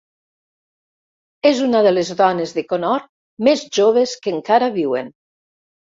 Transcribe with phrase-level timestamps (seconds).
[1.49, 3.07] És una de les dones de conhort
[3.49, 5.17] més joves que encara viuen.